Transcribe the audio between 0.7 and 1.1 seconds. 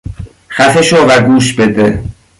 شو